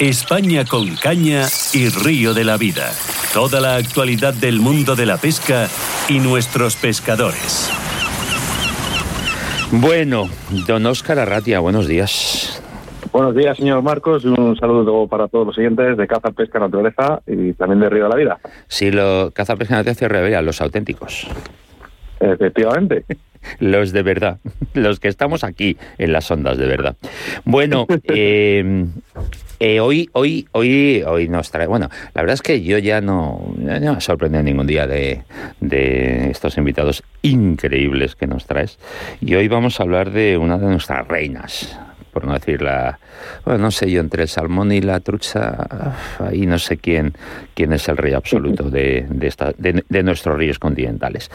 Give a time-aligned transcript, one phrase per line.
[0.00, 2.90] España con caña y río de la vida.
[3.32, 5.68] Toda la actualidad del mundo de la pesca
[6.08, 7.70] y nuestros pescadores.
[9.70, 10.28] Bueno,
[10.66, 12.60] don Óscar Arratia, buenos días.
[13.12, 14.24] Buenos días, señor Marcos.
[14.24, 18.10] Un saludo para todos los siguientes de Caza, Pesca, Naturaleza y también de Río de
[18.10, 18.40] la Vida.
[18.66, 21.28] Sí, lo, Caza, Pesca, Naturaleza y Río los auténticos.
[22.18, 23.04] Efectivamente.
[23.58, 24.38] Los de verdad,
[24.74, 26.96] los que estamos aquí en las ondas de verdad.
[27.44, 28.86] Bueno, eh,
[29.64, 31.66] eh, hoy, hoy, hoy, hoy nos trae.
[31.66, 35.22] Bueno, la verdad es que yo ya no, no me ha sorprendido ningún día de,
[35.58, 38.78] de estos invitados increíbles que nos traes.
[39.22, 41.80] Y hoy vamos a hablar de una de nuestras reinas,
[42.12, 42.98] por no decir la,
[43.46, 47.14] bueno, no sé yo, entre el salmón y la trucha, ahí no sé quién,
[47.54, 51.30] quién es el rey absoluto de, de, esta, de, de nuestros ríos continentales.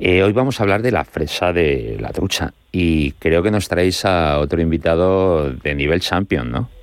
[0.00, 3.68] Eh, hoy vamos a hablar de la fresa de la trucha y creo que nos
[3.68, 6.77] traéis a otro invitado de nivel champion, ¿no?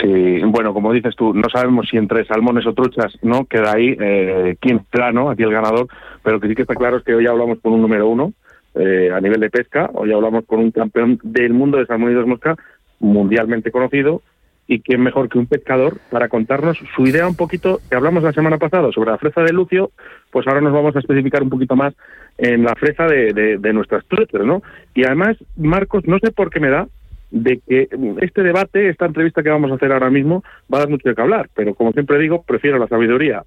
[0.00, 3.44] Sí, bueno, como dices tú, no sabemos si entre salmones o truchas, ¿no?
[3.44, 5.28] Queda ahí eh, quién será, ¿no?
[5.28, 5.86] Aquí el ganador,
[6.22, 8.32] pero que sí que está claro es que hoy hablamos con un número uno
[8.74, 12.56] eh, a nivel de pesca, hoy hablamos con un campeón del mundo de de mosca
[13.00, 14.22] mundialmente conocido,
[14.66, 18.32] y quién mejor que un pescador para contarnos su idea un poquito, que hablamos la
[18.32, 19.90] semana pasada sobre la fresa de Lucio,
[20.30, 21.94] pues ahora nos vamos a especificar un poquito más
[22.38, 24.62] en la fresa de, de, de nuestras truchas, ¿no?
[24.94, 26.88] Y además, Marcos, no sé por qué me da,
[27.32, 27.88] de que
[28.20, 31.14] este debate, esta entrevista que vamos a hacer ahora mismo, va a dar mucho de
[31.14, 33.42] que hablar, pero como siempre digo, prefiero la sabiduría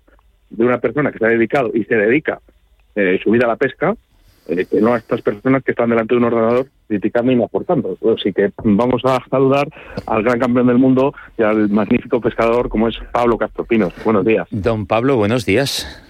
[0.50, 2.40] de una persona que se ha dedicado y se dedica
[2.96, 3.96] eh, su vida a la pesca,
[4.48, 7.46] eh, que no a estas personas que están delante de un ordenador criticando y no
[7.46, 7.98] aportando.
[8.18, 9.68] Así que vamos a saludar
[10.08, 13.94] al gran campeón del mundo y al magnífico pescador como es Pablo Castropinos.
[14.04, 14.48] Buenos días.
[14.50, 16.05] Don Pablo, buenos días.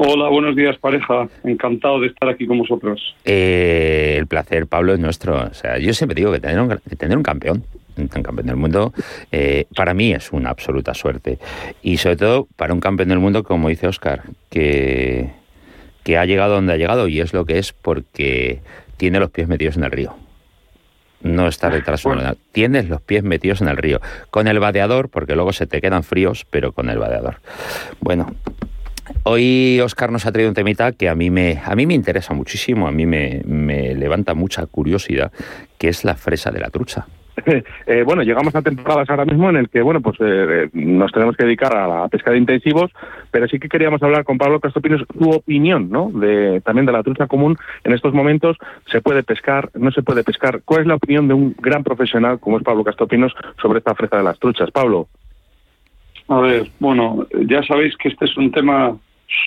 [0.00, 1.28] Hola, buenos días pareja.
[1.42, 3.16] Encantado de estar aquí con vosotros.
[3.24, 5.36] Eh, el placer, Pablo, es nuestro.
[5.36, 7.64] O sea, yo siempre digo que tener un, que tener un campeón,
[7.96, 8.92] un campeón del mundo,
[9.32, 11.40] eh, para mí es una absoluta suerte.
[11.82, 15.30] Y sobre todo para un campeón del mundo, como dice Oscar, que,
[16.04, 18.60] que ha llegado donde ha llegado y es lo que es porque
[18.98, 20.14] tiene los pies metidos en el río.
[21.22, 22.36] No está detrás bueno.
[22.52, 24.00] Tienes los pies metidos en el río.
[24.30, 27.40] Con el vadeador, porque luego se te quedan fríos, pero con el vadeador.
[27.98, 28.32] Bueno,
[29.24, 32.34] Hoy Oscar nos ha traído un temita que a mí me, a mí me interesa
[32.34, 35.32] muchísimo, a mí me, me levanta mucha curiosidad,
[35.78, 37.06] que es la fresa de la trucha.
[37.86, 41.36] Eh, bueno, llegamos a temporadas ahora mismo en el que, bueno, pues eh, nos tenemos
[41.36, 42.90] que dedicar a la pesca de intensivos,
[43.30, 46.10] pero sí que queríamos hablar con Pablo Castopinos su opinión, ¿no?
[46.10, 48.58] De, también de la trucha común en estos momentos,
[48.90, 49.70] ¿se puede pescar?
[49.74, 50.60] ¿No se puede pescar?
[50.64, 54.18] ¿Cuál es la opinión de un gran profesional como es Pablo Castopinos sobre esta fresa
[54.18, 54.70] de las truchas?
[54.70, 55.08] Pablo.
[56.28, 58.96] A ver, bueno, ya sabéis que este es un tema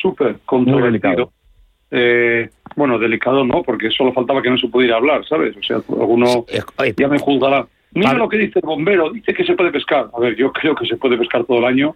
[0.02, 1.32] súper controvertido.
[1.92, 5.56] Eh, bueno, delicado no, porque solo faltaba que no se pudiera hablar, ¿sabes?
[5.58, 6.46] O sea, alguno
[6.98, 7.68] ya me juzgará.
[7.94, 10.10] Mira lo que dice el bombero, dice que se puede pescar.
[10.14, 11.96] A ver, yo creo que se puede pescar todo el año.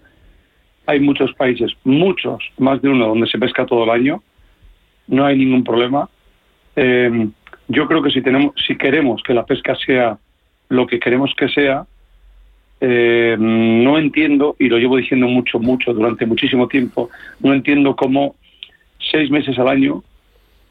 [0.85, 4.22] Hay muchos países, muchos, más de uno, donde se pesca todo el año.
[5.07, 6.09] No hay ningún problema.
[6.75, 7.28] Eh,
[7.69, 10.17] yo creo que si tenemos, si queremos que la pesca sea
[10.69, 11.85] lo que queremos que sea,
[12.81, 17.09] eh, no entiendo, y lo llevo diciendo mucho, mucho, durante muchísimo tiempo,
[17.39, 18.35] no entiendo cómo
[18.99, 20.03] seis meses al año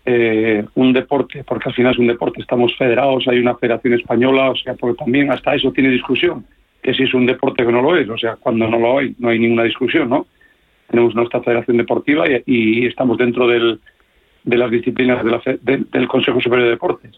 [0.07, 4.51] eh, un deporte, porque al final es un deporte, estamos federados, hay una federación española,
[4.51, 6.45] o sea, porque también hasta eso tiene discusión,
[6.83, 9.15] que si es un deporte que no lo es, o sea, cuando no lo hay,
[9.19, 10.27] no hay ninguna discusión, ¿no?
[10.91, 13.81] Tenemos nuestra federación deportiva y, estamos dentro del,
[14.45, 15.25] de las disciplinas
[15.63, 17.13] del Consejo Superior de Deportes.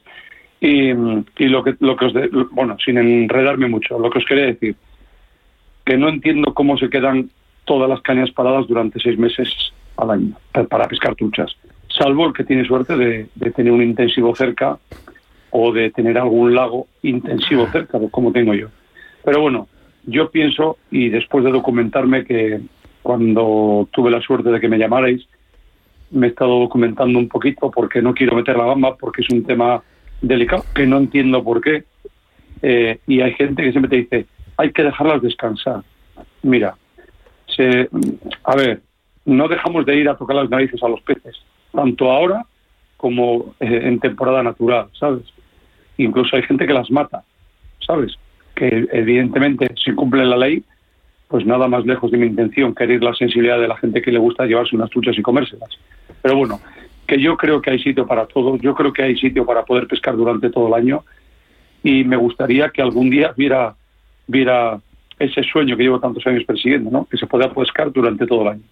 [0.60, 4.46] Y, lo que, lo que os de, bueno, sin enredarme mucho, lo que os quería
[4.46, 4.74] decir,
[5.84, 7.30] que no entiendo cómo se quedan
[7.64, 9.48] todas las cañas paradas durante seis meses
[9.96, 10.36] al año
[10.68, 11.56] para pescar truchas,
[11.88, 14.78] salvo el que tiene suerte de, tener un intensivo cerca
[15.50, 18.68] o de tener algún lago intensivo cerca, como tengo yo.
[19.24, 19.68] Pero bueno,
[20.06, 22.60] yo pienso, y después de documentarme que
[23.02, 25.26] cuando tuve la suerte de que me llamarais,
[26.10, 29.44] me he estado documentando un poquito porque no quiero meter la gamba, porque es un
[29.44, 29.82] tema
[30.20, 31.84] delicado, que no entiendo por qué.
[32.62, 35.82] Eh, y hay gente que siempre te dice, hay que dejarlas descansar.
[36.42, 36.76] Mira,
[37.54, 37.88] se,
[38.44, 38.82] a ver,
[39.24, 41.36] no dejamos de ir a tocar las narices a los peces,
[41.72, 42.44] tanto ahora
[42.96, 45.24] como eh, en temporada natural, ¿sabes?
[45.98, 47.24] Incluso hay gente que las mata,
[47.86, 48.16] ¿sabes?
[48.54, 50.64] Que evidentemente si cumple la ley,
[51.28, 54.12] pues nada más lejos de mi intención que herir la sensibilidad de la gente que
[54.12, 55.70] le gusta llevarse unas truchas y comérselas.
[56.22, 56.60] Pero bueno,
[57.06, 59.86] que yo creo que hay sitio para todo, yo creo que hay sitio para poder
[59.86, 61.04] pescar durante todo el año
[61.82, 63.74] y me gustaría que algún día viera,
[64.26, 64.80] viera
[65.18, 67.06] ese sueño que llevo tantos años persiguiendo, ¿no?
[67.10, 68.62] que se pueda pescar durante todo el año.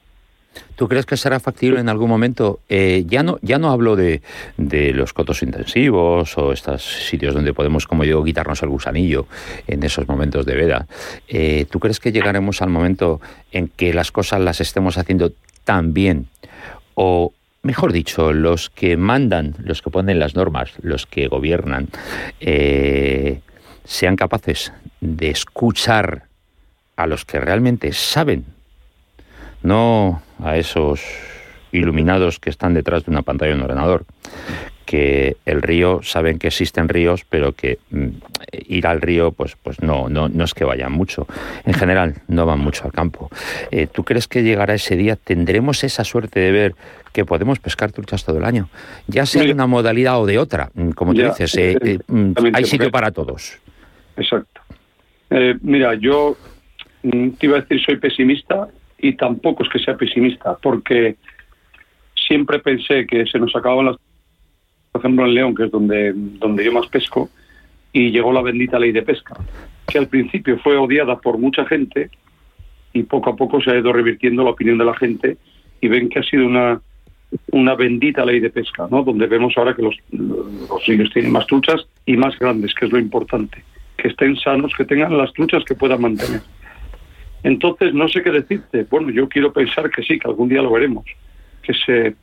[0.76, 2.60] ¿Tú crees que será factible en algún momento?
[2.69, 4.22] Eh, ya no ya no hablo de,
[4.56, 9.26] de, los cotos intensivos o estos sitios donde podemos, como digo, quitarnos el gusanillo
[9.66, 10.86] en esos momentos de veda.
[11.28, 13.20] Eh, ¿Tú crees que llegaremos al momento
[13.50, 15.32] en que las cosas las estemos haciendo
[15.64, 16.28] tan bien
[16.94, 17.32] o
[17.64, 21.88] mejor dicho, los que mandan, los que ponen las normas, los que gobiernan,
[22.40, 23.40] eh,
[23.84, 26.25] sean capaces de escuchar
[26.96, 28.44] a los que realmente saben,
[29.62, 31.02] no a esos
[31.72, 34.05] iluminados que están detrás de una pantalla de un ordenador,
[34.84, 38.08] que el río, saben que existen ríos, pero que mm,
[38.69, 41.26] ir al río, pues, pues no, no, no es que vayan mucho.
[41.64, 43.31] En general, no van mucho al campo.
[43.70, 45.16] Eh, ¿Tú crees que llegará ese día?
[45.16, 46.75] ¿Tendremos esa suerte de ver
[47.12, 48.69] que podemos pescar truchas todo el año?
[49.06, 52.32] Ya sea de una modalidad o de otra, mm, como tú dices, eh, eh, mm,
[52.52, 53.58] hay sitio para todos.
[54.16, 54.60] Exacto.
[55.62, 56.36] mira, yo
[57.02, 61.16] te iba a decir soy pesimista y tampoco es que sea pesimista, porque
[62.14, 63.96] siempre pensé que se nos acababan las
[64.94, 67.29] por ejemplo en León, que es donde, donde yo más pesco,
[67.93, 69.35] y llegó la bendita ley de pesca,
[69.88, 72.11] que al principio fue odiada por mucha gente
[72.93, 75.37] y poco a poco se ha ido revirtiendo la opinión de la gente
[75.81, 76.81] y ven que ha sido una,
[77.50, 79.02] una bendita ley de pesca, ¿no?
[79.02, 82.93] donde vemos ahora que los, los ríos tienen más truchas y más grandes, que es
[82.93, 83.64] lo importante,
[83.96, 86.41] que estén sanos, que tengan las truchas que puedan mantener.
[87.43, 88.87] Entonces, no sé qué decirte.
[88.88, 91.05] Bueno, yo quiero pensar que sí, que algún día lo veremos,
[91.64, 92.14] que se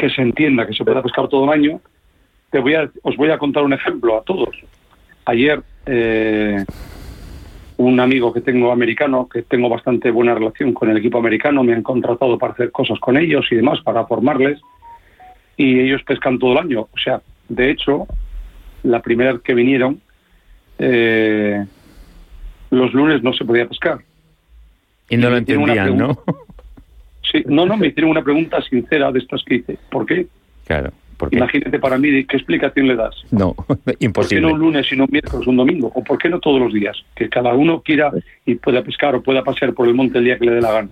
[0.00, 1.80] que se entienda que se pueda pescar todo el año.
[2.50, 4.56] Te voy a, os voy a contar un ejemplo a todos.
[5.26, 6.64] Ayer eh,
[7.76, 11.74] un amigo que tengo americano, que tengo bastante buena relación con el equipo americano, me
[11.74, 14.58] han contratado para hacer cosas con ellos y demás, para formarles,
[15.56, 16.80] y ellos pescan todo el año.
[16.80, 18.06] O sea, de hecho,
[18.82, 20.00] la primera vez que vinieron,
[20.78, 21.64] eh,
[22.70, 23.98] los lunes no se podía pescar.
[25.10, 26.18] Y no lo entendían, ¿no?
[27.30, 29.78] Sí, no, no, me hicieron una pregunta sincera de estas que hice.
[29.90, 30.26] ¿Por qué?
[30.66, 30.90] Claro.
[31.30, 33.14] Imagínate para mí, ¿qué explicación le das?
[33.30, 33.54] No,
[33.98, 34.10] imposible.
[34.12, 35.92] ¿Por qué no un lunes y no un miércoles un domingo?
[35.94, 36.96] ¿O por qué no todos los días?
[37.14, 38.10] Que cada uno quiera
[38.46, 40.72] y pueda pescar o pueda pasear por el monte el día que le dé la
[40.72, 40.88] gana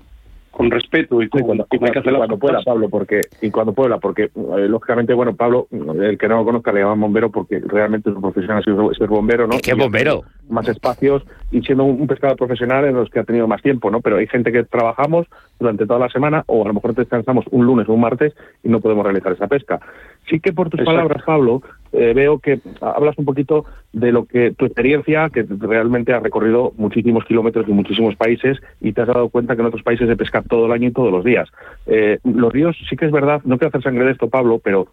[0.59, 1.67] con respeto y cuando,
[2.37, 6.45] pueda Pablo porque y cuando pueda porque eh, lógicamente bueno Pablo el que no lo
[6.45, 10.25] conozca le llaman bombero porque realmente su profesión ha sido ser bombero no qué bombero
[10.49, 11.23] más espacios
[11.53, 14.27] y siendo un, pescador profesional en los que ha tenido más tiempo no pero hay
[14.27, 15.29] gente que trabajamos
[15.61, 18.35] durante toda la semana o a lo mejor descansamos un lunes o un martes
[18.65, 19.79] y no podemos realizar esa pesca
[20.29, 24.53] sí que por tus palabras Pablo eh, veo que hablas un poquito de lo que
[24.53, 29.29] tu experiencia, que realmente has recorrido muchísimos kilómetros y muchísimos países y te has dado
[29.29, 31.49] cuenta que en otros países se pesca todo el año y todos los días.
[31.87, 34.89] Eh, los ríos, sí que es verdad, no quiero hacer sangre de esto, Pablo, pero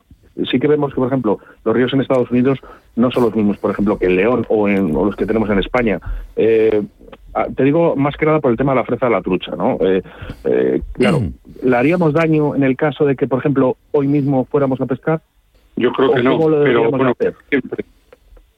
[0.50, 2.60] sí que vemos que, por ejemplo, los ríos en Estados Unidos
[2.96, 5.60] no son los mismos, por ejemplo, que en León o, en, los que tenemos en
[5.60, 6.00] España.
[6.36, 6.82] Eh,
[7.56, 9.78] te digo más que nada por el tema de la fresa de la trucha, ¿no?
[10.94, 11.34] claro, mm.
[11.64, 15.22] ¿le haríamos daño en el caso de que, por ejemplo, hoy mismo fuéramos a pescar?
[15.76, 17.14] Yo creo que no, pero bueno,
[17.50, 17.86] siempre,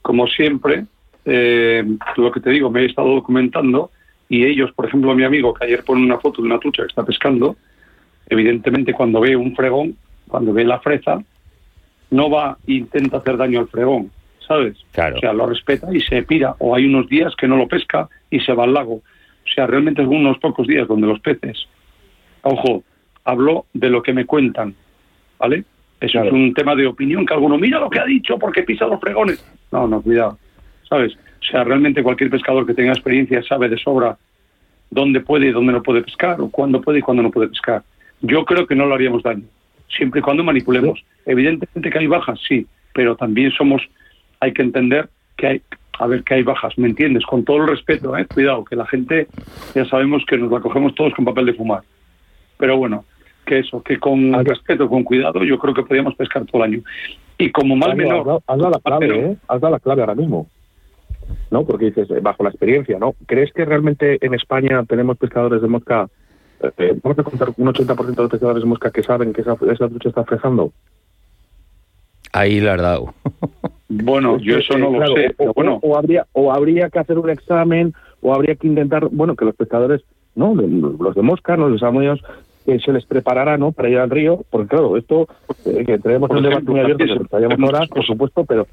[0.01, 0.85] como siempre,
[1.25, 1.83] eh,
[2.15, 3.91] lo que te digo, me he estado documentando
[4.29, 6.89] y ellos, por ejemplo, mi amigo que ayer pone una foto de una trucha que
[6.89, 7.55] está pescando,
[8.29, 9.95] evidentemente cuando ve un fregón,
[10.27, 11.23] cuando ve la fresa,
[12.11, 14.11] no va e intenta hacer daño al fregón,
[14.47, 14.77] ¿sabes?
[14.91, 15.17] Claro.
[15.17, 18.09] O sea, lo respeta y se pira, o hay unos días que no lo pesca
[18.29, 18.95] y se va al lago.
[18.95, 21.67] O sea, realmente es unos pocos días donde los peces,
[22.41, 22.83] ojo,
[23.23, 24.75] hablo de lo que me cuentan,
[25.39, 25.63] ¿vale?
[25.99, 28.85] Eso es un tema de opinión que alguno mira lo que ha dicho porque pisa
[28.85, 29.43] los fregones.
[29.71, 30.37] No, no, cuidado.
[30.87, 31.13] ¿Sabes?
[31.15, 34.17] O sea, realmente cualquier pescador que tenga experiencia sabe de sobra
[34.89, 37.83] dónde puede y dónde no puede pescar, o cuándo puede y cuándo no puede pescar.
[38.21, 39.43] Yo creo que no le haríamos daño,
[39.89, 41.03] siempre y cuando manipulemos.
[41.25, 43.81] Evidentemente que hay bajas, sí, pero también somos,
[44.39, 45.61] hay que entender que hay,
[45.99, 47.25] a ver, que hay bajas, ¿me entiendes?
[47.25, 48.25] Con todo el respeto, ¿eh?
[48.25, 49.27] Cuidado, que la gente
[49.73, 51.81] ya sabemos que nos la cogemos todos con papel de fumar.
[52.57, 53.05] Pero bueno,
[53.45, 56.83] que eso, que con respeto, con cuidado, yo creo que podríamos pescar todo el año.
[57.37, 58.41] Y como mal menor...
[58.47, 59.37] Has dado, la clave, ¿eh?
[59.47, 60.47] Has dado la clave ahora mismo.
[61.51, 61.65] ¿No?
[61.65, 63.15] Porque dices, eh, bajo la experiencia, ¿no?
[63.25, 66.07] ¿Crees que realmente en España tenemos pescadores de mosca...
[66.61, 69.41] Eh, eh ¿Vamos a contar un 80% de los pescadores de mosca que saben que
[69.41, 70.71] esa, esa trucha está fresando?
[72.33, 73.13] Ahí la has dado.
[73.89, 75.33] Bueno, yo eso no lo sé.
[75.37, 75.79] O, bueno.
[75.81, 79.55] o, habría, o habría que hacer un examen, o habría que intentar, bueno, que los
[79.55, 80.01] pescadores,
[80.35, 82.19] no, los de mosca, los de
[82.65, 83.71] que se les preparará ¿no?
[83.71, 85.27] para ir al río, porque claro, esto
[85.65, 88.67] eh, que tenemos un debate muy abierto, que horas, por supuesto, pero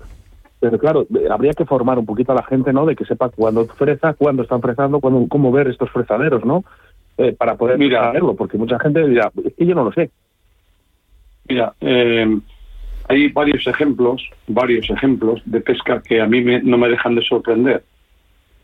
[0.58, 2.86] pero claro, habría que formar un poquito a la gente, ¿no?
[2.86, 6.64] De que sepa cuándo fresa, cuándo están fresando, cuándo, cómo ver estos fresaderos, ¿no?
[7.18, 10.10] Eh, para poder mira, saberlo, porque mucha gente dirá, es que yo no lo sé.
[11.48, 12.38] Mira, eh,
[13.08, 17.84] hay varios ejemplos, varios ejemplos de pesca que a mí no me dejan de sorprender.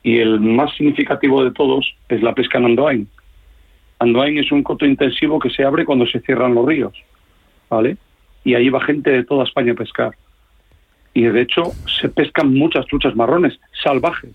[0.02, 3.08] Y el más significativo de todos es la pesca en Andoain
[4.00, 6.94] Andoain es un coto intensivo que se abre cuando se cierran los ríos,
[7.68, 7.98] ¿vale?
[8.44, 10.16] Y ahí va gente de toda España a pescar.
[11.12, 11.64] Y de hecho
[12.00, 14.32] se pescan muchas truchas marrones salvajes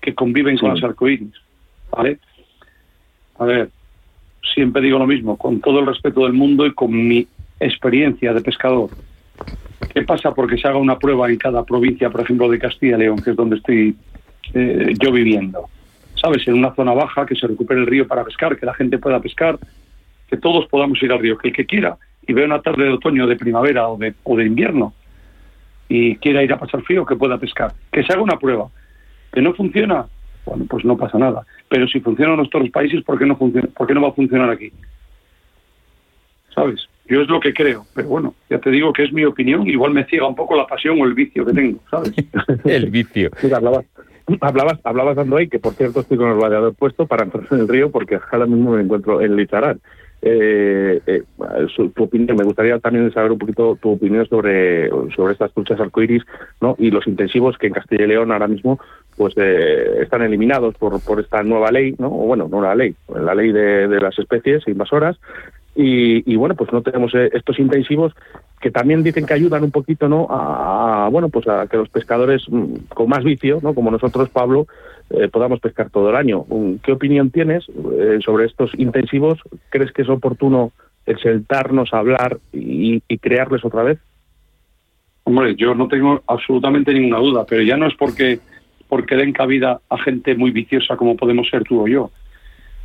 [0.00, 1.32] que conviven con las arcoíris,
[1.92, 2.18] ¿vale?
[3.38, 3.70] A ver,
[4.52, 7.28] siempre digo lo mismo, con todo el respeto del mundo y con mi
[7.60, 8.90] experiencia de pescador.
[9.94, 13.00] ¿Qué pasa porque se haga una prueba en cada provincia, por ejemplo, de Castilla y
[13.00, 13.94] León, que es donde estoy
[14.54, 15.68] eh, yo viviendo?
[16.14, 16.46] ¿Sabes?
[16.48, 19.20] En una zona baja, que se recupere el río para pescar, que la gente pueda
[19.20, 19.58] pescar,
[20.28, 22.92] que todos podamos ir al río, que el que quiera, y vea una tarde de
[22.92, 24.94] otoño, de primavera o de, o de invierno,
[25.88, 27.74] y quiera ir a pasar frío, que pueda pescar.
[27.90, 28.68] Que se haga una prueba.
[29.32, 30.06] ¿Que no funciona?
[30.46, 31.44] Bueno, pues no pasa nada.
[31.68, 34.12] Pero si funciona en nuestros países, ¿por qué no, funciona, ¿por qué no va a
[34.12, 34.72] funcionar aquí?
[36.54, 36.88] ¿Sabes?
[37.06, 39.92] Yo es lo que creo, pero bueno, ya te digo que es mi opinión, igual
[39.92, 42.12] me ciega un poco la pasión o el vicio que tengo, ¿sabes?
[42.64, 43.30] el vicio.
[43.54, 43.86] hablabas,
[44.40, 47.60] hablabas, hablabas dando ahí, que por cierto estoy con el radiador puesto para entrar en
[47.60, 49.80] el río porque ahora mismo me encuentro en Lizarán.
[50.24, 51.22] Eh, eh,
[51.74, 56.22] tu opinión, me gustaría también saber un poquito tu opinión sobre, sobre estas truchas arcoíris
[56.60, 56.76] ¿no?
[56.78, 58.78] y los intensivos que en Castilla y León ahora mismo
[59.16, 62.06] pues eh, están eliminados por, por esta nueva ley, ¿no?
[62.06, 65.18] o bueno, no la ley, la ley de, de las especies invasoras
[65.74, 68.12] y, bueno, pues no tenemos eh, estos intensivos
[68.60, 70.26] que también dicen que ayudan un poquito, ¿no?
[70.30, 73.74] A, bueno, pues a que los pescadores mm, con más vicio, ¿no?
[73.74, 74.66] Como nosotros, Pablo,
[75.10, 76.44] eh, podamos pescar todo el año.
[76.48, 79.40] Mm, ¿Qué opinión tienes eh, sobre estos intensivos?
[79.70, 80.72] ¿Crees que es oportuno
[81.06, 83.98] el sentarnos a hablar y, crearles otra vez?
[85.24, 88.40] Hombre, yo no tengo absolutamente ninguna duda, pero ya no es porque
[88.88, 92.10] porque den cabida a gente muy viciosa como podemos ser tú o yo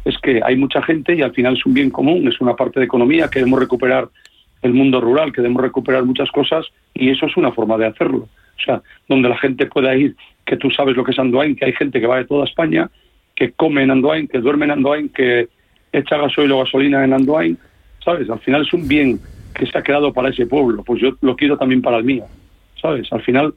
[0.07, 2.79] es que hay mucha gente y al final es un bien común, es una parte
[2.79, 4.07] de economía, queremos recuperar
[4.61, 8.19] el mundo rural, queremos recuperar muchas cosas y eso es una forma de hacerlo.
[8.57, 11.65] O sea, donde la gente pueda ir, que tú sabes lo que es Andoain, que
[11.65, 12.89] hay gente que va de toda España,
[13.35, 15.49] que come en Andoain, que duerme en Andoain, que
[15.91, 17.57] echa gasoil o gasolina en Andoain,
[18.03, 18.29] ¿sabes?
[18.29, 19.19] Al final es un bien
[19.53, 22.23] que se ha creado para ese pueblo, pues yo lo quiero también para el mío,
[22.81, 23.11] ¿sabes?
[23.11, 23.53] Al final,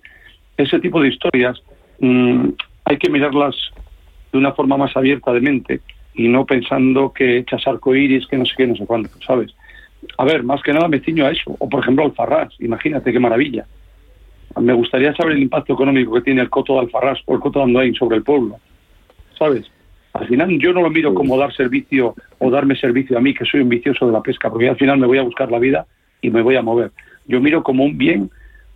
[0.57, 1.63] ese tipo de historias
[2.01, 2.49] mm,
[2.87, 3.55] hay que mirarlas
[4.33, 5.81] de una forma más abierta de mente
[6.15, 9.55] y no pensando que echas iris, que no sé qué, no sé cuánto, ¿sabes?
[10.19, 11.55] A ver, más que nada me ciño a eso.
[11.59, 13.67] O por ejemplo Alfarrás, imagínate qué maravilla.
[14.61, 17.61] Me gustaría saber el impacto económico que tiene el coto de Alfarrás o el coto
[17.61, 18.59] de Andoain sobre el pueblo,
[19.39, 19.71] ¿sabes?
[20.13, 23.45] Al final yo no lo miro como dar servicio o darme servicio a mí, que
[23.45, 25.87] soy un vicioso de la pesca, porque al final me voy a buscar la vida
[26.21, 26.91] y me voy a mover.
[27.27, 28.31] Yo miro como un bien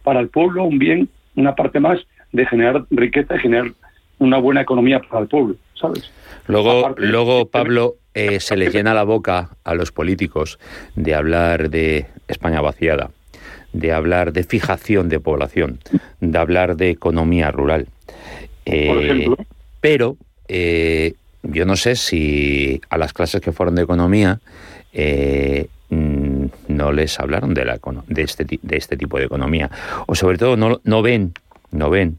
[0.04, 1.98] para el pueblo, un bien, una parte más
[2.32, 3.72] de generar riqueza y generar
[4.24, 6.10] una buena economía para el pueblo, ¿sabes?
[6.46, 10.58] Luego, luego Pablo, eh, se le llena la boca a los políticos
[10.94, 13.10] de hablar de España vaciada,
[13.72, 15.80] de hablar de fijación de población,
[16.20, 17.88] de hablar de economía rural.
[18.66, 19.28] Eh,
[19.80, 20.16] pero
[20.48, 24.40] eh, yo no sé si a las clases que fueron de economía
[25.90, 29.70] mm, no les hablaron de, la, de, este, de este tipo de economía.
[30.06, 31.32] O sobre todo no, no ven,
[31.72, 32.18] no ven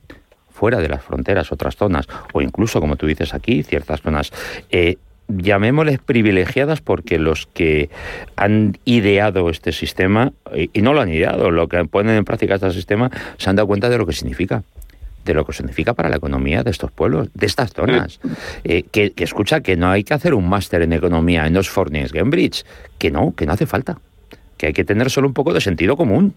[0.56, 4.32] fuera de las fronteras, otras zonas, o incluso, como tú dices aquí, ciertas zonas.
[4.72, 4.98] Eh,
[5.28, 7.90] llamémosles privilegiadas porque los que
[8.36, 10.32] han ideado este sistema,
[10.74, 13.68] y no lo han ideado, lo que ponen en práctica este sistema, se han dado
[13.68, 14.64] cuenta de lo que significa
[15.26, 18.20] de lo que significa para la economía de estos pueblos, de estas zonas.
[18.64, 21.98] Eh, que, escucha que no hay que hacer un máster en economía en Oxford ni
[21.98, 22.64] en Cambridge,
[23.00, 23.98] que no, que no hace falta,
[24.58, 26.36] que hay que tener solo un poco de sentido común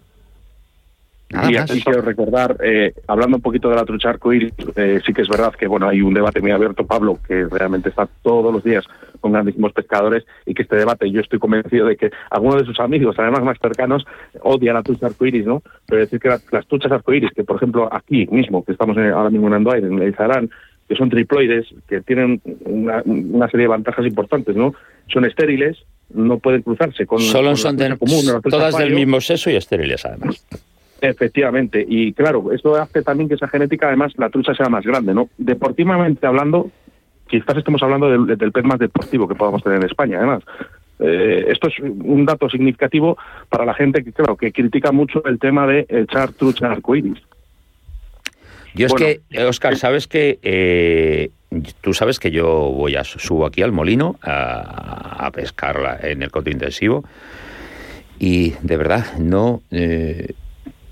[1.29, 5.21] y aquí quiero recordar, eh, hablando un poquito de la trucha arcoíris, eh, sí que
[5.21, 8.63] es verdad que bueno hay un debate muy abierto, Pablo, que realmente está todos los
[8.63, 8.85] días
[9.19, 12.79] con grandísimos pescadores y que este debate yo estoy convencido de que algunos de sus
[12.79, 14.05] amigos, además más cercanos,
[14.41, 15.61] odian la trucha arcoíris, ¿no?
[15.85, 19.47] Pero decir que las, truchas arcoíris, que por ejemplo aquí mismo, que estamos ahora mismo
[19.47, 20.49] en Andoain, en el Zarán,
[20.87, 23.03] que son triploides, que tienen una,
[23.49, 24.73] serie de ventajas importantes, ¿no?
[25.13, 25.77] Son estériles,
[26.11, 27.19] no pueden cruzarse con...
[27.19, 30.43] Solo son común, todas del mismo sexo y estériles además.
[31.01, 35.13] Efectivamente, y claro, esto hace también que esa genética, además, la trucha sea más grande,
[35.13, 35.29] ¿no?
[35.37, 36.69] Deportivamente hablando,
[37.27, 40.43] quizás estemos hablando del, pez más deportivo que podamos tener en España, además.
[40.99, 45.39] Eh, esto es un dato significativo para la gente que, claro, que critica mucho el
[45.39, 47.19] tema de echar trucha arcoíris.
[48.75, 51.31] Yo es que, Oscar, sabes que eh,
[51.81, 56.29] tú sabes que yo voy a subo aquí al molino a, a pescarla en el
[56.29, 57.03] coto intensivo
[58.19, 60.33] y de verdad no eh,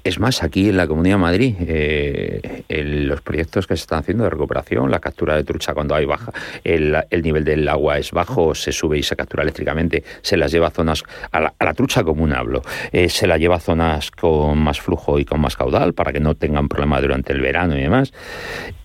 [0.08, 4.24] es más, aquí en la Comunidad de Madrid, eh, los proyectos que se están haciendo
[4.24, 6.32] de recuperación, la captura de trucha cuando hay baja,
[6.64, 10.68] el, nivel del agua es bajo, se sube y se captura eléctricamente, se las lleva
[10.68, 12.62] a zonas, a la, trucha común hablo,
[12.92, 16.20] eh, se la lleva a zonas con más flujo y con más caudal para que
[16.20, 18.14] no tengan problema durante el verano y demás.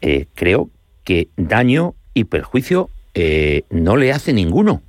[0.01, 0.71] Eh, creo
[1.05, 2.91] que daño y perjuicio
[3.71, 4.83] no le hace ninguno.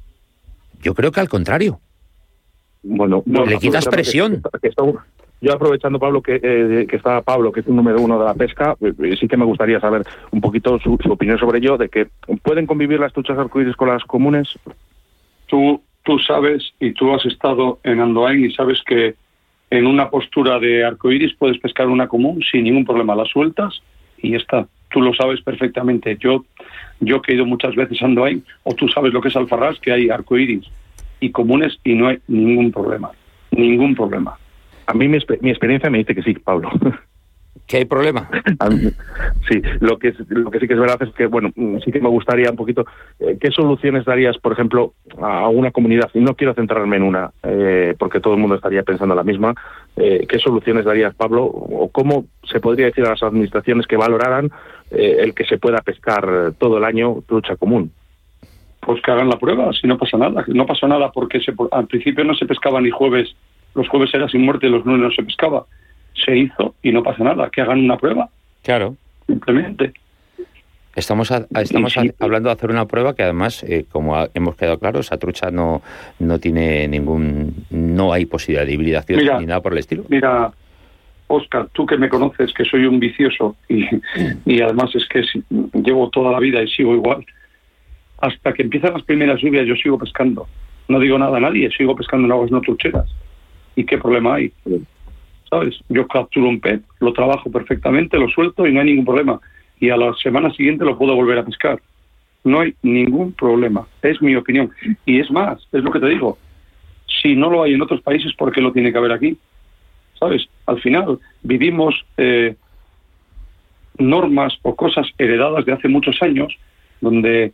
[0.81, 1.79] Yo creo que al contrario.
[2.81, 4.41] Bueno, le quitas presión.
[5.43, 8.33] Yo aprovechando, Pablo, que, eh, que está Pablo, que es un número uno de la
[8.33, 11.89] pesca, eh, eh, sí que me gustaría saber un poquito su, opinión sobre ello, de
[11.89, 12.07] que
[12.41, 14.57] pueden convivir las truchas arcoíris con las comunes.
[15.47, 19.15] Tú, tú sabes y tú has estado en Andoain y sabes que
[19.69, 23.13] en una postura de arcoíris puedes pescar una común sin ningún problema.
[23.13, 23.81] La sueltas
[24.19, 24.65] y está.
[24.91, 26.15] Tú lo sabes perfectamente.
[26.21, 26.45] Yo,
[27.01, 29.91] yo he ido muchas veces a Andoain, o tú sabes lo que es Alfarrás, que
[29.91, 30.63] hay arcoíris
[31.19, 33.11] y comunes y no hay ningún problema.
[33.51, 34.37] Ningún problema.
[34.85, 36.69] A mí mi, mi experiencia me dice que sí, Pablo.
[37.67, 38.29] ¿Que hay problema?
[39.47, 41.49] sí, lo que, lo que sí que es verdad es que, bueno,
[41.83, 42.85] sí que me gustaría un poquito,
[43.19, 46.09] eh, ¿qué soluciones darías, por ejemplo, a una comunidad?
[46.13, 49.55] Y no quiero centrarme en una, eh, porque todo el mundo estaría pensando la misma.
[49.95, 51.45] Eh, ¿Qué soluciones darías, Pablo?
[51.45, 54.51] ¿O cómo se podría decir a las administraciones que valoraran
[54.91, 57.91] el que se pueda pescar todo el año trucha común?
[58.79, 60.43] Pues que hagan la prueba, si no pasa nada.
[60.47, 63.33] No pasa nada porque se, al principio no se pescaba ni jueves,
[63.75, 65.65] los jueves era sin muerte, los lunes no se pescaba
[66.13, 68.29] se hizo y no pasa nada, que hagan una prueba.
[68.61, 68.95] Claro.
[69.27, 69.93] Simplemente.
[70.95, 75.17] Estamos, estamos hablando de hacer una prueba que además, eh, como hemos quedado claro, esa
[75.17, 75.81] trucha no,
[76.19, 80.05] no tiene ningún, no hay posibilidad de hibridación ni nada por el estilo.
[80.09, 80.51] Mira,
[81.27, 83.87] Oscar, tú que me conoces, que soy un vicioso y,
[84.45, 85.23] y además es que
[85.73, 87.25] llevo toda la vida y sigo igual,
[88.19, 90.47] hasta que empiezan las primeras lluvias yo sigo pescando.
[90.87, 93.09] No digo nada a nadie, sigo pescando en aguas no trucheras.
[93.75, 94.51] ¿Y qué problema hay?
[95.89, 99.39] Yo capturo un pez, lo trabajo perfectamente, lo suelto y no hay ningún problema.
[99.79, 101.81] Y a la semana siguiente lo puedo volver a pescar.
[102.43, 103.87] No hay ningún problema.
[104.01, 104.71] Es mi opinión.
[105.05, 106.37] Y es más, es lo que te digo.
[107.21, 109.37] Si no lo hay en otros países, ¿por qué lo tiene que haber aquí?
[110.19, 110.47] ¿Sabes?
[110.65, 112.55] Al final vivimos eh,
[113.97, 116.55] normas o cosas heredadas de hace muchos años
[117.01, 117.53] donde,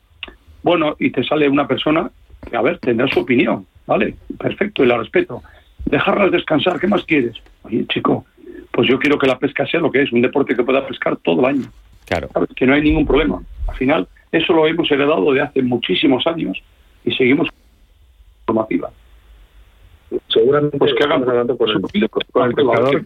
[0.63, 2.11] bueno, y te sale una persona
[2.49, 4.15] que, a ver, tendrá su opinión, ¿vale?
[4.37, 5.41] Perfecto, y la respeto
[5.89, 7.35] dejarlas descansar, ¿qué más quieres?
[7.63, 8.25] Oye, chico,
[8.71, 11.17] pues yo quiero que la pesca sea lo que es, un deporte que pueda pescar
[11.17, 11.71] todo el año.
[12.05, 12.29] Claro.
[12.55, 13.41] Que no hay ningún problema.
[13.67, 16.61] Al final, eso lo hemos heredado de hace muchísimos años
[17.03, 17.49] y seguimos
[18.45, 18.91] formativa.
[20.27, 23.03] Seguramente pues que hagan hablando con el, con el pescador,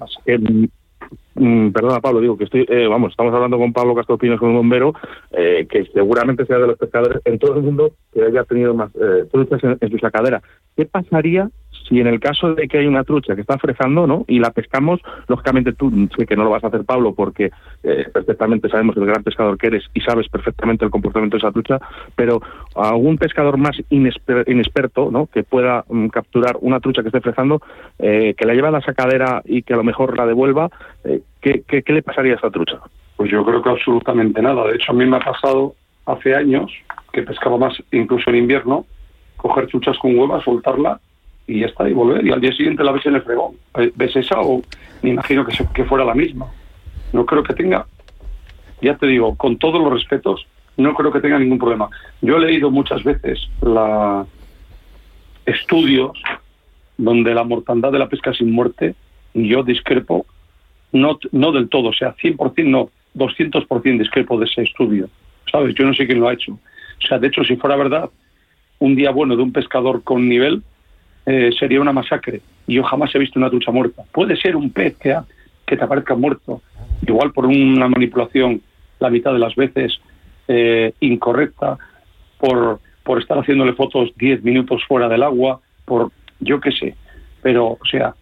[1.36, 4.58] Mm, perdona, Pablo, digo que estoy, eh, vamos, estamos hablando con Pablo Castropinos, con un
[4.58, 4.94] bombero,
[5.32, 8.92] eh, que seguramente sea de los pescadores en todo el mundo que haya tenido más
[8.96, 10.42] eh, truchas en, su sacadera.
[10.76, 11.50] ¿Qué pasaría
[11.88, 14.26] si en el caso de que hay una trucha que está fresando, ¿no?
[14.28, 17.52] Y la pescamos, lógicamente tú sé que no lo vas a hacer, Pablo, porque
[18.14, 21.80] perfectamente sabemos el gran pescador que eres y sabes perfectamente el comportamiento de esa trucha,
[22.16, 22.42] pero
[22.76, 25.28] algún pescador más inexperto, ¿no?
[25.28, 27.62] Que pueda mm, capturar una trucha que esté fresando,
[27.98, 30.70] que la lleve a la sacadera y que a lo mejor la devuelva,
[31.42, 32.80] ¿qué, qué, le pasaría a esa trucha?
[33.18, 34.66] Pues yo creo que absolutamente nada.
[34.68, 36.72] De hecho, a mí me ha pasado hace años
[37.12, 38.86] que pescaba más, incluso en invierno,
[39.44, 41.00] coger truchas con huevas, soltarla
[41.46, 42.26] y ya está, y volver.
[42.26, 43.56] Y al día siguiente la ves en el fregón.
[43.78, 44.62] Eh, ¿Ves esa o
[45.02, 46.48] me imagino que, que fuera la misma?
[47.12, 47.86] No creo que tenga,
[48.82, 51.90] ya te digo, con todos los respetos, no creo que tenga ningún problema.
[52.22, 54.26] Yo he leído muchas veces la
[55.46, 56.18] estudios
[56.98, 58.96] donde la mortandad de la pesca sin muerte,
[59.34, 60.26] yo discrepo
[60.94, 65.10] no, no del todo, o sea, 100% no, 200% discrepo de ese estudio,
[65.52, 65.76] ¿sabes?
[65.76, 66.54] Yo no sé quién lo ha hecho.
[66.54, 68.10] O sea, de hecho, si fuera verdad,
[68.84, 70.62] un día bueno de un pescador con nivel
[71.26, 72.42] eh, sería una masacre.
[72.68, 74.04] Y yo jamás he visto una trucha muerta.
[74.12, 75.18] Puede ser un pez que,
[75.66, 76.62] que te aparezca muerto,
[77.08, 78.62] igual por una manipulación
[79.00, 80.02] la mitad de las veces
[80.50, 81.78] eh, incorrecta,
[82.38, 86.98] por, por estar haciéndole fotos 10 minutos fuera del agua, por yo qué sé.
[87.42, 88.16] Pero, o sea,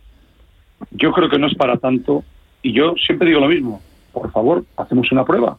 [0.91, 2.24] yo creo que no es para tanto
[2.62, 3.82] y yo siempre digo lo mismo,
[4.13, 5.58] por favor, hacemos una prueba,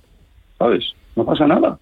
[0.59, 0.93] ¿sabes?
[1.17, 1.77] No pasa nada.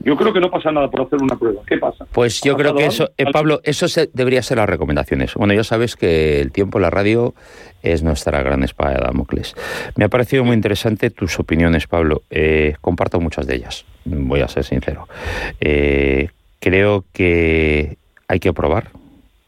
[0.00, 1.62] Yo creo que no pasa nada por hacer una prueba.
[1.66, 2.04] ¿Qué pasa?
[2.12, 5.34] Pues yo creo que eso, eh, Pablo, eso debería ser las recomendaciones.
[5.34, 7.34] Bueno, ya sabes que el tiempo en la radio
[7.82, 9.54] es nuestra gran espada de Damocles.
[9.96, 12.22] Me ha parecido muy interesante tus opiniones, Pablo.
[12.30, 15.08] Eh, comparto muchas de ellas, voy a ser sincero.
[15.60, 16.28] Eh,
[16.60, 17.96] creo que
[18.28, 18.90] hay que probar,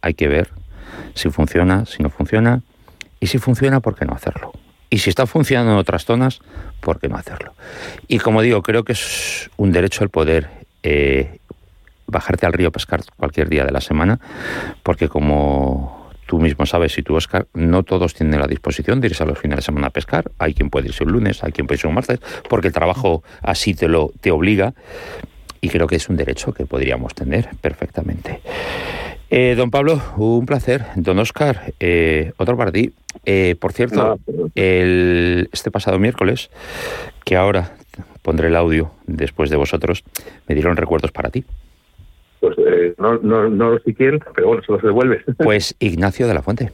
[0.00, 0.48] hay que ver
[1.14, 2.62] si funciona, si no funciona,
[3.20, 4.52] y si funciona, ¿por qué no hacerlo?
[4.90, 6.40] Y si está funcionando en otras zonas,
[6.80, 7.54] ¿por qué no hacerlo?
[8.08, 10.48] Y como digo, creo que es un derecho el poder
[10.82, 11.38] eh,
[12.06, 14.20] bajarte al río a pescar cualquier día de la semana,
[14.82, 19.22] porque como tú mismo sabes, y tú, Oscar, no todos tienen la disposición de irse
[19.22, 20.30] a los fines de semana a pescar.
[20.38, 23.22] Hay quien puede irse un lunes, hay quien puede irse un martes, porque el trabajo
[23.42, 24.74] así te lo te obliga.
[25.60, 28.40] Y creo que es un derecho que podríamos tener perfectamente.
[29.30, 30.84] Eh, don Pablo, un placer.
[30.94, 32.92] Don Oscar, eh, otro para ti.
[33.24, 34.18] Eh, por cierto,
[34.54, 36.50] el, este pasado miércoles,
[37.24, 37.76] que ahora
[38.22, 40.04] pondré el audio después de vosotros,
[40.46, 41.44] me dieron recuerdos para ti.
[42.40, 45.24] pues eh, no, no, no sé quién, pero bueno, se los devuelve.
[45.38, 46.70] Pues Ignacio de la Fuente.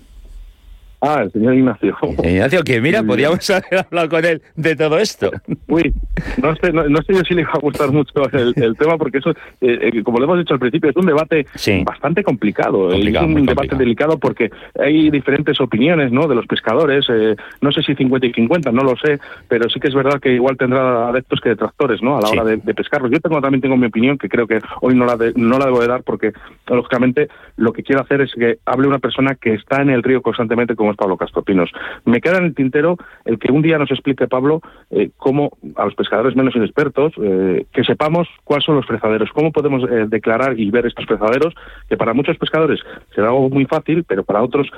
[1.04, 1.96] Ah, el señor Ignacio.
[2.22, 5.32] Ignacio, que mira, podríamos haber hablado con él de todo esto.
[5.66, 5.92] Uy,
[6.40, 9.30] no sé, no, sé yo si le va a gustar mucho el, tema, porque eso,
[9.30, 11.44] eh, eh, como lo hemos dicho al principio, es un debate
[11.84, 12.92] bastante complicado.
[12.92, 16.28] es un debate delicado porque hay diferentes opiniones ¿no?
[16.28, 17.04] de los pescadores.
[17.08, 20.20] Eh, no sé si 50 y 50, no lo sé, pero sí que es verdad
[20.20, 22.16] que igual tendrá adeptos que detractores ¿no?
[22.16, 23.10] a la hora de, pescarlos.
[23.10, 25.80] Yo tengo, también tengo mi opinión, que creo que hoy no la, no la debo
[25.80, 26.32] de dar porque,
[26.68, 30.22] lógicamente, lo que quiero hacer es que hable una persona que está en el río
[30.22, 31.70] constantemente como Pablo Castro Pinos.
[32.04, 35.84] Me queda en el tintero el que un día nos explique, Pablo, eh, cómo a
[35.84, 40.58] los pescadores menos inexpertos, eh, que sepamos cuáles son los frezaderos, cómo podemos eh, declarar
[40.58, 41.54] y ver estos frezaderos,
[41.88, 42.80] que para muchos pescadores
[43.14, 44.68] será algo muy fácil, pero para otros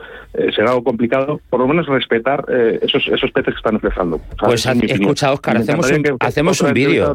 [0.55, 2.45] será algo complicado, por lo menos respetar
[2.83, 4.21] esos, esos peces que están frezando.
[4.39, 7.15] Pues escucha, Oscar, hacemos un, hacemos un vídeo.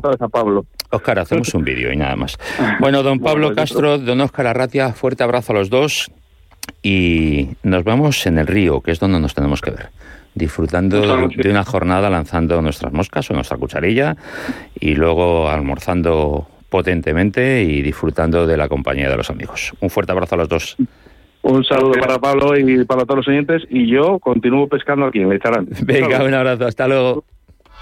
[0.92, 2.38] Oscar, hacemos un vídeo y nada más.
[2.80, 6.10] Bueno, don Pablo pues Castro, don Oscar Arratia, fuerte abrazo a los dos
[6.82, 9.90] y nos vamos en el río, que es donde nos tenemos que ver
[10.36, 14.16] disfrutando de una jornada lanzando nuestras moscas o nuestra cucharilla
[14.80, 19.74] y luego almorzando potentemente y disfrutando de la compañía de los amigos.
[19.82, 20.78] Un fuerte abrazo a los dos.
[21.42, 25.30] Un saludo para Pablo y para todos los oyentes y yo continúo pescando aquí en
[25.30, 25.68] Lecharán.
[25.84, 27.24] Venga, un abrazo, hasta luego.